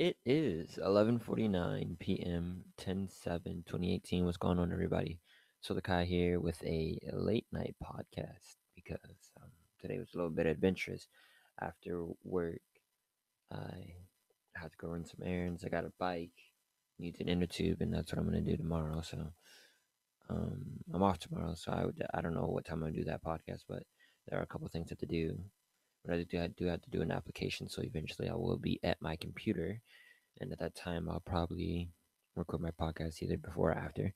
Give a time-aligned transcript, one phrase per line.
[0.00, 2.64] It is 11:49 p.m.
[2.78, 4.24] 10/7/2018.
[4.24, 5.20] What's going on, everybody?
[5.60, 9.50] Solar Kai here with a late night podcast because um,
[9.80, 11.06] today was a little bit adventurous.
[11.60, 12.60] After work,
[13.52, 13.94] I
[14.56, 15.64] had to go run some errands.
[15.64, 16.42] I got a bike,
[16.98, 19.00] needs an inner tube, and that's what I'm gonna do tomorrow.
[19.00, 19.32] So
[20.28, 23.04] um, I'm off tomorrow, so I would I don't know what time I'm gonna do
[23.04, 23.84] that podcast, but
[24.26, 25.38] there are a couple things I have to do.
[26.04, 28.78] But I do I do have to do an application, so eventually I will be
[28.82, 29.80] at my computer
[30.40, 31.88] and at that time I'll probably
[32.36, 34.12] record my podcast either before or after.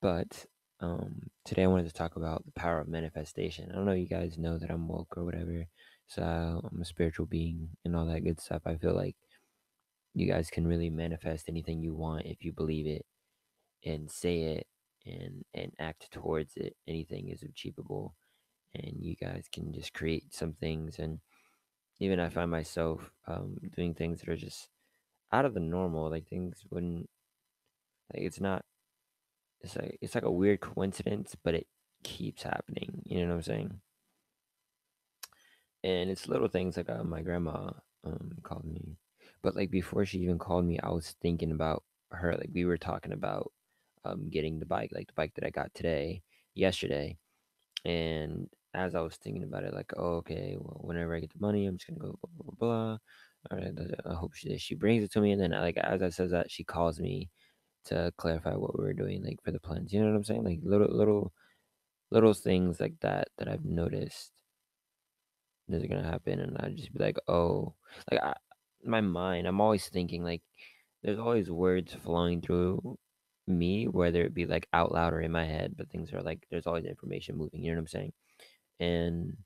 [0.00, 0.46] But
[0.80, 3.70] um, today I wanted to talk about the power of manifestation.
[3.70, 5.66] I don't know you guys know that I'm woke or whatever,
[6.06, 8.62] so I'm a spiritual being and all that good stuff.
[8.66, 9.16] I feel like
[10.14, 13.04] you guys can really manifest anything you want if you believe it
[13.84, 14.66] and say it
[15.06, 16.76] and and act towards it.
[16.86, 18.14] Anything is achievable,
[18.74, 20.98] and you guys can just create some things.
[20.98, 21.20] And
[22.00, 24.68] even I find myself um, doing things that are just
[25.32, 26.10] out of the normal.
[26.10, 27.08] Like things wouldn't
[28.12, 28.64] like it's not
[29.60, 31.66] it's like it's like a weird coincidence, but it
[32.02, 33.02] keeps happening.
[33.04, 33.80] You know what I'm saying?
[35.82, 37.70] And it's little things like uh, my grandma
[38.04, 38.96] um called me,
[39.42, 42.34] but like before she even called me, I was thinking about her.
[42.34, 43.52] Like we were talking about
[44.04, 46.22] um getting the bike, like the bike that I got today,
[46.54, 47.16] yesterday,
[47.84, 51.40] and as I was thinking about it, like, oh, okay, well, whenever I get the
[51.40, 52.98] money, I'm just gonna go blah blah blah.
[53.50, 53.72] All right,
[54.06, 56.50] I hope she she brings it to me, and then like as I says that,
[56.50, 57.30] she calls me
[57.86, 59.92] to clarify what we were doing, like for the plans.
[59.92, 60.44] You know what I'm saying?
[60.44, 61.32] Like little little
[62.10, 64.32] little things like that that I've noticed
[65.68, 67.74] is gonna happen, and I'd just be like, oh,
[68.10, 68.34] like I,
[68.84, 70.42] my mind, I'm always thinking like
[71.02, 72.98] there's always words flowing through
[73.46, 76.46] me, whether it be like out loud or in my head, but things are like
[76.50, 77.62] there's always information moving.
[77.62, 78.12] You know what I'm saying?
[78.80, 79.36] And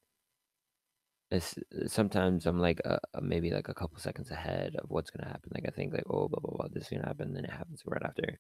[1.31, 1.55] it's
[1.87, 5.51] sometimes I'm like uh, maybe like a couple seconds ahead of what's gonna happen.
[5.55, 7.83] Like I think like oh blah blah blah this is gonna happen, then it happens
[7.87, 8.39] right after,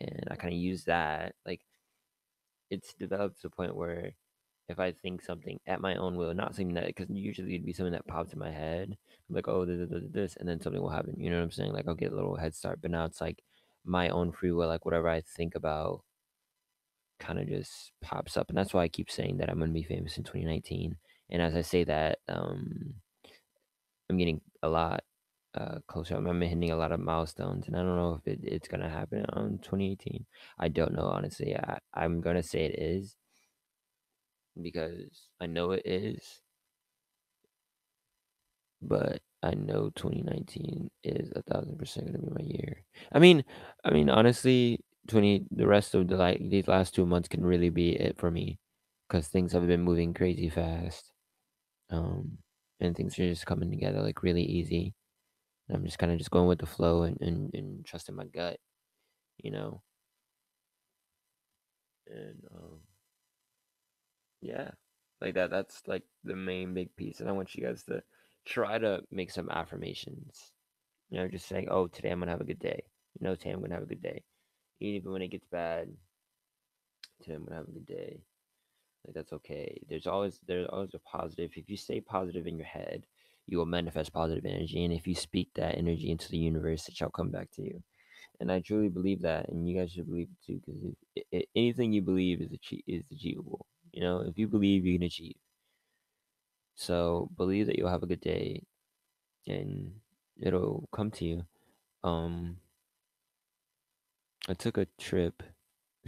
[0.00, 1.60] and I kind of use that like
[2.70, 4.12] it's developed to the point where
[4.68, 7.72] if I think something at my own will, not something that because usually it'd be
[7.72, 8.96] something that pops in my head,
[9.28, 11.14] I'm like oh this, this, this, and then something will happen.
[11.18, 11.72] You know what I'm saying?
[11.72, 13.42] Like I'll get a little head start, but now it's like
[13.84, 16.02] my own free will, like whatever I think about,
[17.22, 19.82] kind of just pops up, and that's why I keep saying that I'm gonna be
[19.84, 20.96] famous in 2019.
[21.30, 22.94] And as I say that, um,
[24.10, 25.02] I'm getting a lot
[25.54, 26.16] uh, closer.
[26.16, 28.88] I'm, I'm hitting a lot of milestones, and I don't know if it, it's gonna
[28.88, 30.26] happen on 2018.
[30.58, 31.56] I don't know honestly.
[31.56, 33.16] I, I'm gonna say it is
[34.60, 36.42] because I know it is,
[38.80, 42.84] but I know 2019 is a thousand percent gonna be my year.
[43.12, 43.44] I mean,
[43.84, 47.70] I mean honestly, 20 the rest of the like these last two months can really
[47.70, 48.58] be it for me
[49.08, 51.12] because things have been moving crazy fast,
[51.90, 52.38] um,
[52.80, 54.94] and things are just coming together like really easy.
[55.70, 58.58] I'm just kind of just going with the flow and, and, and trusting my gut,
[59.38, 59.82] you know.
[62.06, 62.80] And um,
[64.40, 64.70] yeah,
[65.20, 65.50] like that.
[65.50, 67.20] That's like the main big piece.
[67.20, 68.02] And I want you guys to
[68.44, 70.52] try to make some affirmations.
[71.10, 72.82] You know, just saying, "Oh, today I'm gonna have a good day."
[73.20, 74.24] You know, today I'm gonna have a good day,
[74.88, 75.88] even when it gets bad.
[77.22, 78.20] Today I'm gonna have a good day.
[79.06, 79.80] Like that's okay.
[79.88, 81.52] There's always there's always a positive.
[81.56, 83.06] If you stay positive in your head,
[83.46, 86.96] you will manifest positive energy, and if you speak that energy into the universe, it
[86.96, 87.82] shall come back to you
[88.42, 92.02] and I truly believe that, and you guys should believe it too, because anything you
[92.02, 93.66] believe is achieve, is achievable.
[93.92, 95.36] You know, if you believe, you can achieve.
[96.74, 98.64] So believe that you'll have a good day,
[99.46, 99.92] and
[100.40, 101.42] it'll come to you.
[102.02, 102.56] Um,
[104.48, 105.42] I took a trip.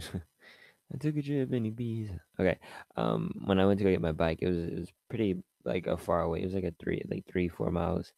[0.93, 2.19] I took a trip in Ibiza.
[2.39, 2.57] Okay.
[2.95, 5.87] Um, when I went to go get my bike, it was it was pretty like
[5.87, 6.41] a far away.
[6.41, 8.13] It was like a three like three four miles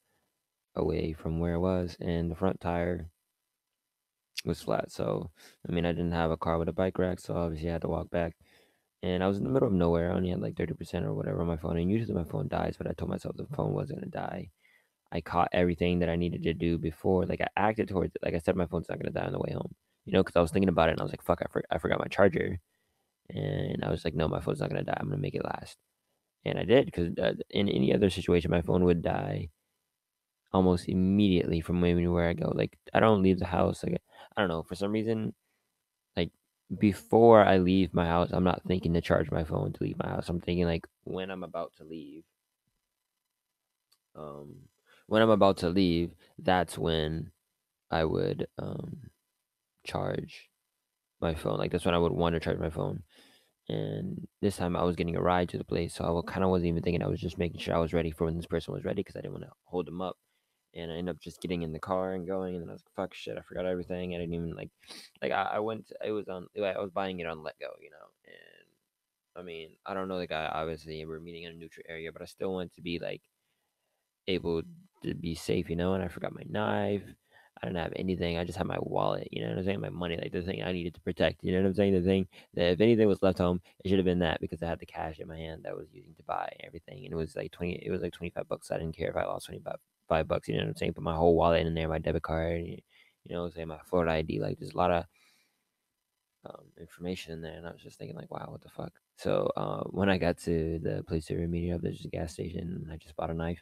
[0.75, 3.09] away from where I was, and the front tire
[4.45, 4.91] was flat.
[4.91, 5.31] So,
[5.67, 7.81] I mean, I didn't have a car with a bike rack, so obviously I had
[7.83, 8.35] to walk back.
[9.03, 10.11] And I was in the middle of nowhere.
[10.11, 11.77] I only had like 30% or whatever on my phone.
[11.77, 14.49] And usually my phone dies, but I told myself the phone wasn't to die.
[15.11, 17.25] I caught everything that I needed to do before.
[17.25, 18.23] Like I acted towards it.
[18.23, 19.73] Like I said, my phone's not to die on the way home,
[20.07, 21.65] you know, because I was thinking about it and I was like, fuck, I, for-
[21.69, 22.59] I forgot my charger.
[23.29, 24.97] And I was like, no, my phone's not going to die.
[24.99, 25.77] I'm going to make it last.
[26.45, 29.49] And I did because uh, in any other situation, my phone would die
[30.53, 32.51] almost immediately from where I go.
[32.55, 33.83] Like I don't leave the house.
[33.83, 34.01] Like
[34.35, 35.33] I don't know for some reason,
[36.15, 36.31] like
[36.79, 40.09] before I leave my house, I'm not thinking to charge my phone to leave my
[40.09, 40.29] house.
[40.29, 42.23] I'm thinking like when I'm about to leave.
[44.15, 44.67] Um,
[45.07, 47.31] when I'm about to leave, that's when
[47.91, 49.09] I would um
[49.87, 50.49] charge
[51.21, 51.57] my phone.
[51.57, 53.03] Like that's when I would want to charge my phone.
[53.69, 56.49] And this time I was getting a ride to the place, so I kind of
[56.49, 57.03] wasn't even thinking.
[57.03, 59.15] I was just making sure I was ready for when this person was ready because
[59.17, 60.17] I didn't want to hold them up
[60.77, 62.83] and I ended up just getting in the car and going, and then I was
[62.85, 64.69] like, "Fuck shit, I forgot everything." I didn't even like,
[65.21, 68.07] like I, I went, it was on, I was buying it on Letgo, you know,
[68.25, 68.67] and
[69.35, 70.49] I mean, I don't know the guy.
[70.51, 73.21] Obviously, we're meeting in a neutral area, but I still want to be like
[74.27, 74.61] able
[75.03, 75.93] to be safe, you know.
[75.93, 77.03] And I forgot my knife.
[77.61, 78.37] I didn't have anything.
[78.37, 79.81] I just had my wallet, you know what I'm saying?
[79.81, 81.93] My money, like the thing I needed to protect, you know what I'm saying?
[81.93, 84.67] The thing that if anything was left home, it should have been that because I
[84.67, 87.03] had the cash in my hand that I was using to buy everything.
[87.03, 88.71] And it was like 20, it was like 25 bucks.
[88.71, 89.75] I didn't care if I lost 25
[90.07, 90.93] five bucks, you know what I'm saying?
[90.93, 92.79] Put my whole wallet in there, my debit card, you
[93.29, 94.39] know, say my Florida ID.
[94.39, 95.03] Like there's a lot of
[96.45, 97.57] um, information in there.
[97.57, 98.93] And I was just thinking, like, wow, what the fuck?
[99.17, 102.81] So uh, when I got to the place to meet up, there's a gas station,
[102.83, 103.61] and I just bought a knife.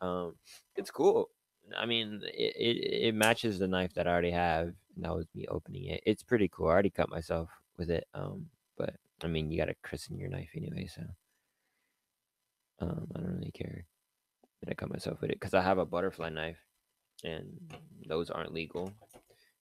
[0.00, 0.34] Um,
[0.76, 1.30] it's cool.
[1.76, 5.26] I mean, it, it, it matches the knife that I already have, and that was
[5.34, 6.02] me opening it.
[6.06, 6.68] It's pretty cool.
[6.68, 8.06] I already cut myself with it.
[8.14, 11.02] Um, but I mean, you gotta christen your knife anyway, so
[12.80, 13.84] um, I don't really care
[14.60, 16.58] that I cut myself with it because I have a butterfly knife,
[17.24, 17.46] and
[18.08, 18.92] those aren't legal,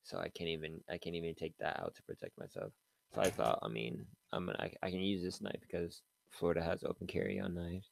[0.04, 2.72] so I can't even I can't even take that out to protect myself.
[3.14, 6.84] So I thought, I mean, I'm I, I can use this knife because Florida has
[6.84, 7.90] open carry on knives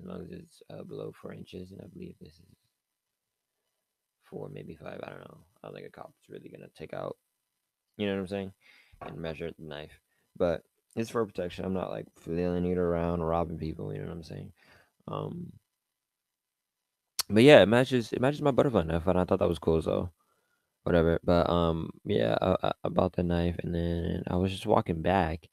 [0.00, 2.56] as long as it's uh, below four inches, and I believe this is
[4.30, 5.00] four, maybe five.
[5.02, 5.38] I don't know.
[5.62, 7.16] I don't think a cop's really gonna take out,
[7.96, 8.52] you know what I'm saying,
[9.02, 10.00] and measure the knife.
[10.36, 10.62] But
[10.96, 11.64] it's for protection.
[11.64, 13.92] I'm not like flailing it around, robbing people.
[13.92, 14.52] You know what I'm saying?
[15.06, 15.52] Um,
[17.30, 18.12] but yeah, it matches.
[18.12, 19.82] It matches my butterfly knife, and I thought that was cool.
[19.82, 20.10] So
[20.84, 21.20] whatever.
[21.24, 25.48] But um, yeah, I, I bought the knife, and then I was just walking back,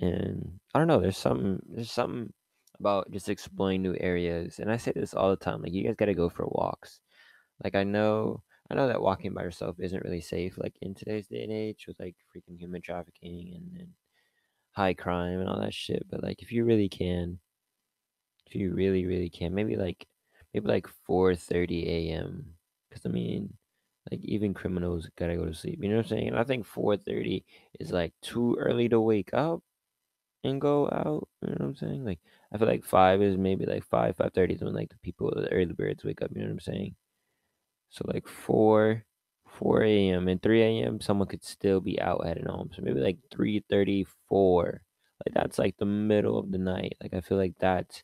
[0.00, 1.00] and I don't know.
[1.00, 1.60] There's something.
[1.68, 2.32] There's something
[2.80, 4.58] about just exploring new areas.
[4.58, 5.62] And I say this all the time.
[5.62, 7.00] Like you guys got to go for walks.
[7.64, 8.42] Like I know.
[8.70, 11.84] I know that walking by yourself isn't really safe, like in today's day and age,
[11.86, 13.88] with like freaking human trafficking and, and
[14.72, 16.06] high crime and all that shit.
[16.10, 17.38] But like, if you really can,
[18.46, 20.06] if you really, really can, maybe like,
[20.54, 22.54] maybe like four thirty a.m.
[22.88, 23.52] Because I mean,
[24.10, 25.80] like even criminals gotta go to sleep.
[25.82, 26.28] You know what I'm saying?
[26.28, 27.44] And I think four thirty
[27.80, 29.62] is like too early to wake up
[30.44, 31.28] and go out.
[31.42, 32.04] You know what I'm saying?
[32.04, 32.20] Like
[32.52, 35.30] I feel like five is maybe like five, five thirty is when like the people,
[35.34, 36.30] the early birds wake up.
[36.34, 36.94] You know what I'm saying?
[37.92, 39.04] So like four,
[39.48, 40.28] four a.m.
[40.28, 41.00] and three a.m.
[41.02, 42.70] Someone could still be out heading home.
[42.74, 44.82] So maybe like three thirty, four.
[45.26, 46.96] Like that's like the middle of the night.
[47.02, 48.02] Like I feel like that's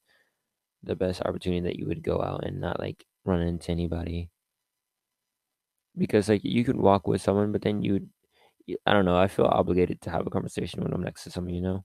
[0.84, 4.30] the best opportunity that you would go out and not like run into anybody.
[5.96, 8.08] Because like you could walk with someone, but then you,
[8.86, 9.18] I don't know.
[9.18, 11.84] I feel obligated to have a conversation when I'm next to someone, you know.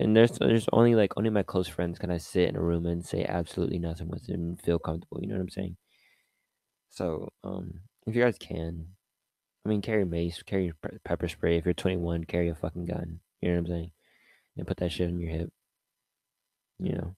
[0.00, 2.86] And there's there's only like only my close friends can I sit in a room
[2.86, 5.20] and say absolutely nothing with them and feel comfortable.
[5.22, 5.76] You know what I'm saying?
[6.90, 8.86] So um, if you guys can,
[9.64, 10.72] I mean, carry mace, carry
[11.04, 11.56] pepper spray.
[11.56, 13.20] If you're 21, carry a fucking gun.
[13.40, 13.92] You know what I'm saying?
[14.56, 15.52] And put that shit on your hip.
[16.78, 17.16] You know,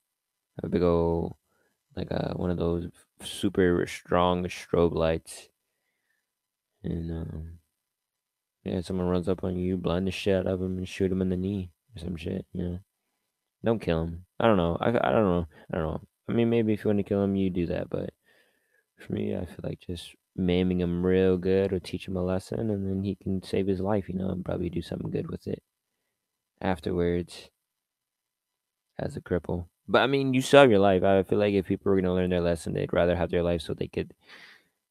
[0.61, 1.37] have a big old
[1.97, 2.89] like uh, one of those
[3.23, 5.49] super strong strobe lights.
[6.83, 7.59] And um,
[8.65, 11.23] yeah, someone runs up on you, blind the shit out of them and shoot him
[11.23, 12.45] in the knee or some shit.
[12.53, 12.79] You know,
[13.65, 14.25] don't kill him.
[14.41, 14.77] I don't know.
[14.81, 15.47] I I don't know.
[15.73, 16.01] I don't know.
[16.29, 17.89] I mean, maybe if you want to kill him, you do that.
[17.89, 18.11] But
[19.03, 22.71] for me, I feel like just maiming him real good or teach him a lesson,
[22.71, 24.09] and then he can save his life.
[24.09, 25.63] You know, and probably do something good with it
[26.61, 27.51] afterwards
[28.99, 29.67] as a cripple.
[29.89, 31.03] But I mean, you have your life.
[31.03, 33.63] I feel like if people were gonna learn their lesson, they'd rather have their life
[33.63, 34.15] so they could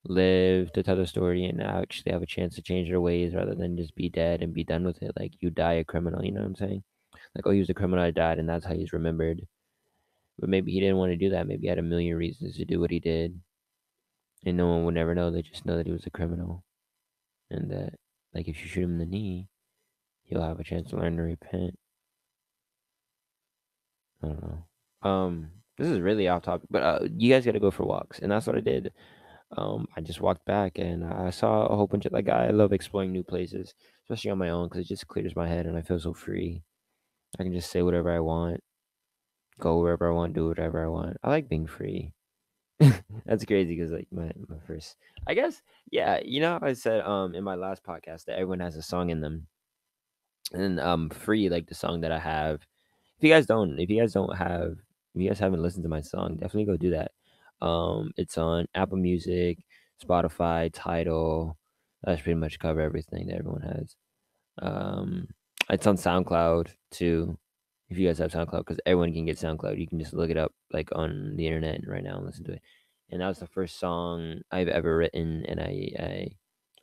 [0.05, 3.55] live to tell the story and actually have a chance to change their ways rather
[3.55, 5.11] than just be dead and be done with it.
[5.17, 6.83] Like you die a criminal, you know what I'm saying?
[7.35, 9.47] Like, oh, he was a criminal, I died, and that's how he's remembered.
[10.39, 11.47] But maybe he didn't want to do that.
[11.47, 13.39] Maybe he had a million reasons to do what he did.
[14.45, 15.29] And no one would never know.
[15.29, 16.63] They just know that he was a criminal.
[17.49, 17.93] And that,
[18.33, 19.49] like, if you shoot him in the knee,
[20.23, 21.77] he'll have a chance to learn to repent.
[24.23, 25.09] I don't know.
[25.09, 28.19] Um, this is really off topic, but uh, you guys got to go for walks,
[28.19, 28.93] and that's what I did.
[29.57, 32.71] Um, I just walked back and I saw a whole bunch of like I love
[32.71, 33.73] exploring new places,
[34.05, 36.63] especially on my own, because it just clears my head and I feel so free.
[37.39, 38.61] I can just say whatever I want,
[39.59, 41.17] go wherever I want, do whatever I want.
[41.23, 42.13] I like being free.
[43.25, 44.97] That's crazy because like my, my first,
[45.27, 45.61] I guess,
[45.91, 49.09] yeah, you know, I said um in my last podcast that everyone has a song
[49.09, 49.47] in them,
[50.53, 52.61] and um free like the song that I have.
[53.17, 54.73] If you guys don't, if you guys don't have,
[55.15, 57.11] if you guys haven't listened to my song, definitely go do that.
[57.65, 59.59] Um, it's on Apple Music,
[60.03, 61.57] Spotify, Tidal.
[62.03, 63.95] That's pretty much cover everything that everyone has.
[64.59, 65.27] Um,
[65.69, 67.37] it's on SoundCloud too.
[67.91, 70.37] If you guys have SoundCloud, because everyone can get SoundCloud, you can just look it
[70.37, 72.61] up like on the internet right now and listen to it.
[73.09, 76.27] And that was the first song I've ever written, and I I,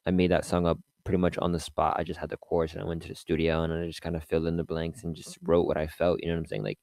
[0.06, 1.96] I made that song up pretty much on the spot.
[1.98, 4.16] I just had the chorus, and I went to the studio, and I just kind
[4.16, 6.20] of filled in the blanks and just wrote what I felt.
[6.20, 6.62] You know what I'm saying?
[6.64, 6.78] Like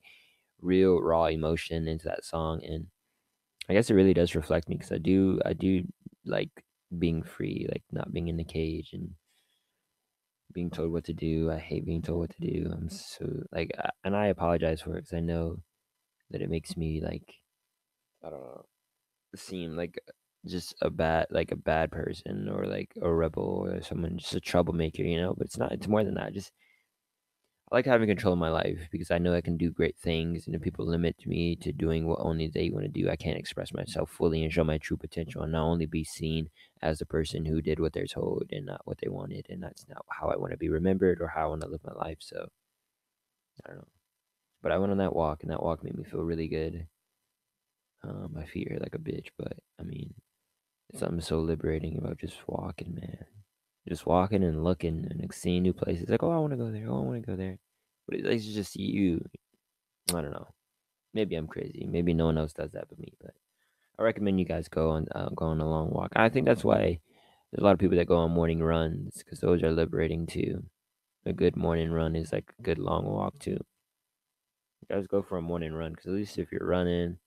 [0.59, 2.87] real raw emotion into that song, and
[3.69, 5.83] I guess it really does reflect me because I do I do
[6.25, 6.49] like
[6.97, 9.11] being free, like not being in the cage and
[10.55, 11.51] being told what to do.
[11.51, 12.71] I hate being told what to do.
[12.71, 13.71] I'm so like,
[14.03, 15.57] and I apologize for it because I know
[16.31, 17.35] that it makes me like,
[18.23, 18.65] I don't know,
[19.35, 19.99] seem like
[20.47, 24.39] just a bad, like a bad person or like a rebel or someone just a
[24.39, 25.35] troublemaker, you know.
[25.37, 25.71] But it's not.
[25.73, 26.33] It's more than that.
[26.33, 26.51] Just
[27.71, 30.45] I like having control of my life because I know I can do great things,
[30.45, 33.39] and if people limit me to doing what only they want to do, I can't
[33.39, 36.49] express myself fully and show my true potential, and not only be seen
[36.83, 39.87] as the person who did what they're told and not what they wanted, and that's
[39.89, 42.19] not how I want to be remembered or how I want to live my life.
[42.19, 42.47] So
[43.65, 43.87] I don't know,
[44.61, 46.87] but I went on that walk, and that walk made me feel really good.
[48.03, 50.13] Um, my feet hurt like a bitch, but I mean,
[50.93, 53.25] something so liberating about just walking, man
[53.87, 56.09] just walking and looking and like, seeing new places.
[56.09, 56.87] Like, oh, I want to go there.
[56.89, 57.57] Oh, I want to go there.
[58.07, 59.23] But it's just you.
[60.13, 60.47] I don't know.
[61.13, 61.87] Maybe I'm crazy.
[61.89, 63.13] Maybe no one else does that but me.
[63.21, 63.33] But
[63.97, 66.11] I recommend you guys go on uh, go on a long walk.
[66.15, 66.99] I think that's why
[67.51, 70.63] there's a lot of people that go on morning runs because those are liberating too.
[71.25, 73.59] A good morning run is like a good long walk too.
[74.81, 77.17] You guys go for a morning run because at least if you're running,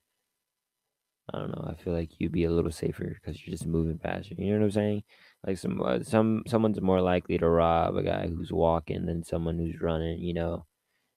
[1.32, 1.68] I don't know.
[1.68, 4.34] I feel like you'd be a little safer because you're just moving faster.
[4.36, 5.02] You know what I'm saying?
[5.46, 9.58] Like some uh, some someone's more likely to rob a guy who's walking than someone
[9.58, 10.18] who's running.
[10.20, 10.66] You know,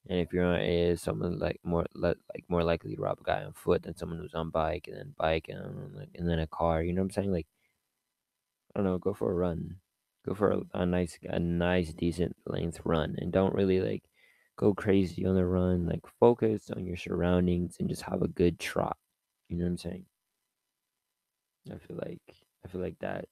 [0.08, 3.44] and if you're on is someone like more like more likely to rob a guy
[3.44, 6.46] on foot than someone who's on bike and then bike and like and then a
[6.46, 6.82] car.
[6.82, 7.32] You know what I'm saying?
[7.32, 7.46] Like
[8.74, 8.98] I don't know.
[8.98, 9.76] Go for a run.
[10.26, 14.04] Go for a, a nice a nice decent length run and don't really like
[14.56, 15.86] go crazy on the run.
[15.86, 18.96] Like focus on your surroundings and just have a good trot.
[19.48, 20.06] You know what I'm saying?
[21.70, 22.22] I feel like
[22.64, 23.26] I feel like that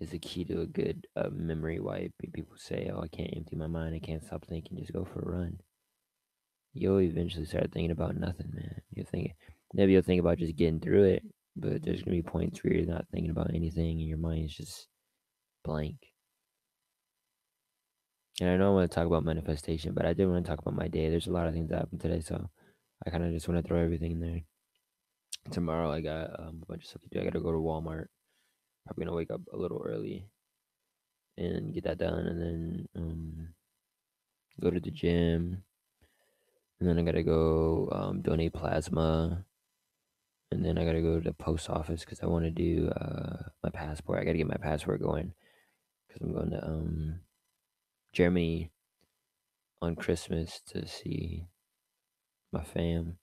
[0.00, 2.12] is the key to a good uh, memory wipe.
[2.32, 3.94] People say, "Oh, I can't empty my mind.
[3.94, 4.78] I can't stop thinking.
[4.78, 5.58] Just go for a run."
[6.74, 8.80] You'll eventually start thinking about nothing, man.
[8.92, 9.32] You'll think
[9.74, 11.22] maybe you'll think about just getting through it,
[11.56, 14.54] but there's gonna be points where you're not thinking about anything, and your mind is
[14.54, 14.86] just
[15.64, 15.96] blank.
[18.40, 20.60] And I know I want to talk about manifestation, but I did want to talk
[20.60, 21.10] about my day.
[21.10, 22.48] There's a lot of things that happened today, so
[23.04, 24.40] I kind of just want to throw everything in there.
[25.50, 27.20] Tomorrow I got um, a bunch of stuff to do.
[27.20, 28.06] I got to go to Walmart
[28.88, 30.24] probably gonna wake up a little early
[31.36, 33.48] and get that done, and then um,
[34.60, 35.62] go to the gym,
[36.80, 39.44] and then I gotta go um, donate plasma,
[40.50, 43.50] and then I gotta go to the post office because I want to do uh,
[43.62, 44.20] my passport.
[44.20, 45.34] I gotta get my passport going
[46.06, 47.20] because I'm going to um,
[48.12, 48.70] Germany
[49.82, 51.46] on Christmas to see
[52.52, 53.18] my fam.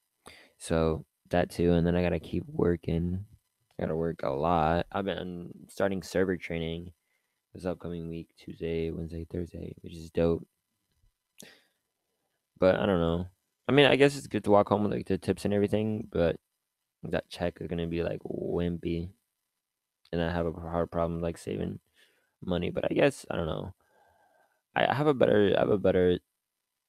[0.57, 3.25] So that too, and then I gotta keep working
[3.77, 4.85] I gotta work a lot.
[4.91, 6.93] I've been starting server training
[7.53, 10.47] this upcoming week, Tuesday, Wednesday, Thursday, which is dope.
[12.57, 13.27] But I don't know.
[13.67, 16.07] I mean, I guess it's good to walk home with like the tips and everything,
[16.09, 16.37] but
[17.03, 19.09] that check is gonna be like wimpy,
[20.11, 21.79] and I have a hard problem like saving
[22.41, 22.69] money.
[22.69, 23.73] But I guess I don't know.
[24.75, 26.19] I have a better, I have a better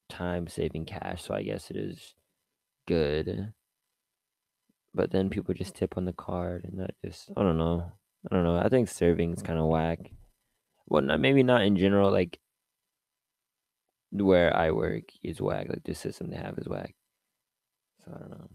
[0.09, 2.14] time saving cash, so I guess it is
[2.87, 3.52] good
[4.97, 7.93] but then people just tip on the card and that just I don't know.
[8.31, 8.57] I don't know.
[8.57, 10.11] I think serving is kind of whack.
[10.88, 12.11] Well, not, maybe not in general.
[12.11, 12.41] Like
[14.11, 15.67] where I work is whack.
[15.69, 16.95] Like the system they have is whack.
[18.05, 18.50] So I don't know.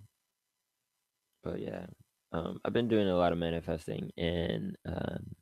[1.43, 1.85] But yeah,
[2.31, 5.35] um, I've been doing a lot of manifesting and um,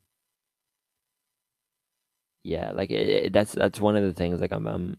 [2.44, 4.40] yeah, like it, it, that's that's one of the things.
[4.40, 4.96] Like I'm, I'm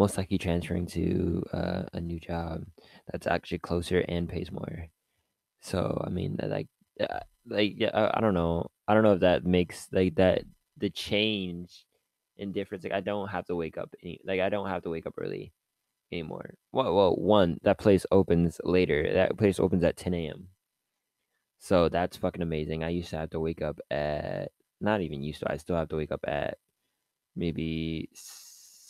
[0.00, 2.64] most likely transferring to uh, a new job
[3.12, 4.88] that's actually closer and pays more.
[5.60, 8.70] So I mean, like, uh, like yeah, I, I, don't know.
[8.88, 10.44] I don't know if that makes like that
[10.78, 11.84] the change
[12.38, 12.82] in difference.
[12.82, 13.94] Like I don't have to wake up.
[14.02, 15.52] Any, like I don't have to wake up early
[16.10, 16.54] anymore.
[16.72, 19.06] Well, well, one that place opens later.
[19.12, 20.48] That place opens at 10 a.m.
[21.58, 22.82] So that's fucking amazing.
[22.82, 25.52] I used to have to wake up at not even used to.
[25.52, 26.56] I still have to wake up at
[27.36, 28.08] maybe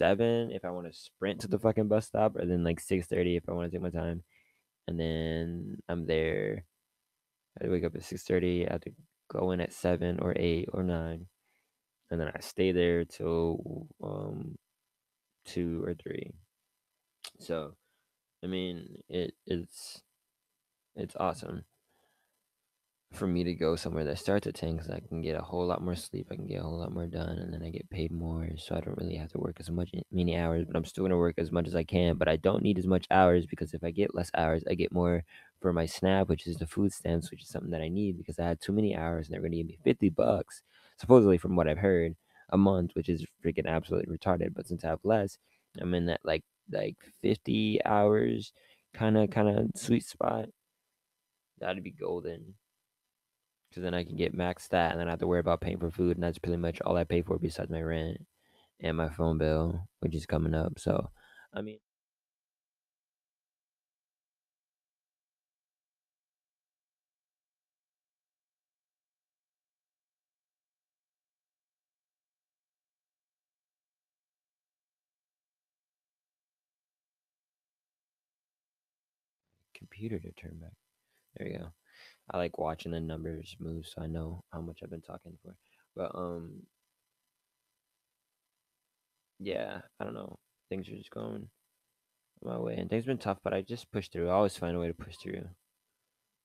[0.01, 3.07] seven if I want to sprint to the fucking bus stop, or then like six
[3.07, 4.25] thirty if I want to take my time.
[4.89, 6.65] And then I'm there.
[7.63, 8.67] I wake up at six thirty.
[8.67, 8.93] I have to
[9.31, 11.27] go in at seven or eight or nine,
[12.11, 14.57] and then I stay there till um
[15.45, 16.33] two or three.
[17.39, 17.75] So,
[18.43, 20.01] I mean, it it's
[20.97, 21.65] it's awesome
[23.13, 25.67] for me to go somewhere that starts at 10 because I can get a whole
[25.67, 26.29] lot more sleep.
[26.31, 28.49] I can get a whole lot more done and then I get paid more.
[28.57, 31.03] So I don't really have to work as much, eh, many hours, but I'm still
[31.03, 32.17] going to work as much as I can.
[32.17, 34.93] But I don't need as much hours because if I get less hours, I get
[34.93, 35.25] more
[35.61, 38.39] for my SNAP, which is the food stamps, which is something that I need because
[38.39, 40.63] I had too many hours and they're going to give me 50 bucks,
[40.97, 42.17] supposedly from what I've heard,
[42.51, 44.55] a month, which is freaking absolutely retarded.
[44.55, 45.37] But since I have less,
[45.81, 48.53] I'm in that like like 50 hours
[48.95, 50.49] kind of kind of sweet spot
[51.59, 52.55] That'd be golden.
[53.71, 55.79] Because then I can get max that, and then I have to worry about paying
[55.79, 58.19] for food, and that's pretty much all I pay for besides my rent
[58.81, 60.79] and my phone bill, which is coming up.
[60.79, 61.11] So,
[61.55, 61.79] I mean.
[79.75, 80.73] Computer to turn back.
[81.37, 81.73] There you go.
[82.33, 85.55] I like watching the numbers move so I know how much I've been talking for.
[85.97, 86.63] But um
[89.39, 90.39] yeah, I don't know.
[90.69, 91.49] Things are just going
[92.43, 94.29] my way and things have been tough, but I just push through.
[94.29, 95.45] I always find a way to push through.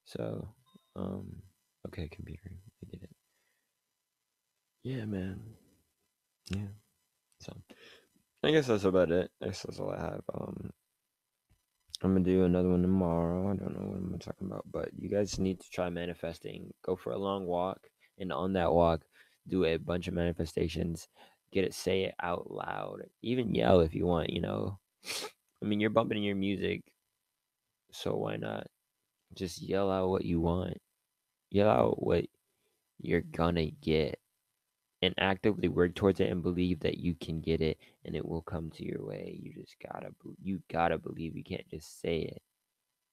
[0.05, 0.47] So,
[0.95, 1.41] um
[1.87, 2.51] okay, computer.
[2.83, 3.09] I get it.
[4.83, 5.41] Yeah, man.
[6.49, 6.67] Yeah.
[7.41, 7.55] So
[8.43, 9.31] I guess that's about it.
[9.41, 10.21] I guess that's all I have.
[10.33, 10.71] Um
[12.03, 13.43] I'm gonna do another one tomorrow.
[13.49, 16.73] I don't know what I'm talking about, but you guys need to try manifesting.
[16.83, 17.79] Go for a long walk,
[18.17, 19.01] and on that walk,
[19.47, 21.07] do a bunch of manifestations.
[21.51, 23.03] Get it, say it out loud.
[23.21, 24.29] Even yell if you want.
[24.29, 24.79] You know,
[25.63, 26.83] I mean, you're bumping your music,
[27.91, 28.67] so why not
[29.33, 30.77] just yell out what you want?
[31.51, 32.25] Yell out what
[32.99, 34.19] you're gonna get
[35.01, 38.41] and actively work towards it and believe that you can get it and it will
[38.41, 39.39] come to your way.
[39.41, 40.09] You just gotta
[40.41, 41.35] you gotta believe.
[41.35, 42.41] You can't just say it.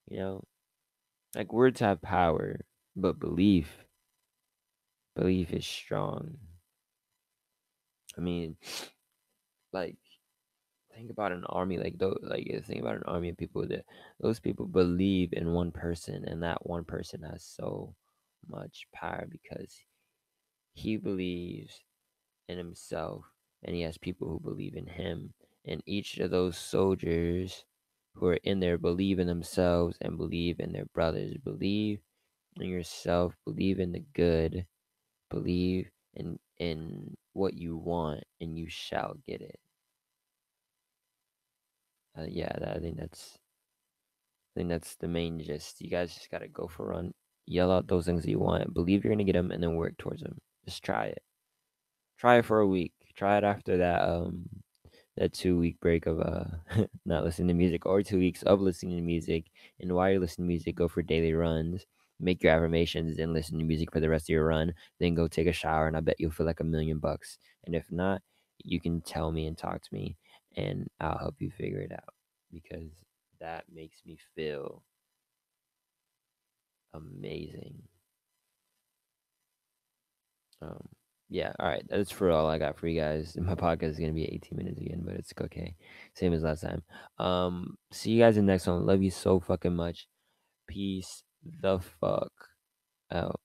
[0.08, 0.44] You know,
[1.34, 2.60] like words have power,
[2.96, 3.84] but belief,
[5.16, 6.38] belief is strong.
[8.16, 8.56] I mean,
[9.72, 9.96] like
[10.94, 13.84] think about an army like those like think about an army of people that
[14.20, 17.94] those people believe in one person and that one person has so
[18.48, 19.74] much power because
[20.74, 21.80] he believes
[22.48, 23.24] in himself
[23.62, 25.32] and he has people who believe in him.
[25.64, 27.64] And each of those soldiers
[28.14, 31.36] who are in there believe in themselves and believe in their brothers.
[31.44, 32.00] Believe
[32.56, 34.66] in yourself, believe in the good,
[35.30, 39.58] believe in in what you want and you shall get it.
[42.18, 43.38] Uh, yeah, I think that's
[44.54, 45.80] I think that's the main gist.
[45.80, 47.12] You guys just gotta go for a run,
[47.46, 49.96] yell out those things that you want, believe you're gonna get them, and then work
[49.98, 50.38] towards them.
[50.64, 51.22] Just try it.
[52.18, 52.92] Try it for a week.
[53.14, 54.48] Try it after that um
[55.16, 56.44] that two week break of uh
[57.06, 59.46] not listening to music or two weeks of listening to music.
[59.80, 61.86] And while you're listening to music, go for daily runs,
[62.20, 64.74] make your affirmations, and listen to music for the rest of your run.
[65.00, 67.38] Then go take a shower, and I bet you'll feel like a million bucks.
[67.64, 68.22] And if not,
[68.64, 70.16] you can tell me and talk to me,
[70.56, 72.14] and I'll help you figure it out
[72.52, 72.90] because
[73.40, 74.82] that makes me feel
[76.94, 77.82] amazing.
[80.62, 80.88] Um,
[81.28, 81.84] yeah, all right.
[81.88, 83.36] That's for all I got for you guys.
[83.40, 85.74] My podcast is gonna be 18 minutes again, but it's okay.
[86.14, 86.82] Same as last time.
[87.18, 88.86] Um, see you guys in the next one.
[88.86, 90.08] Love you so fucking much.
[90.68, 91.22] Peace
[91.60, 92.32] the fuck
[93.12, 93.40] out.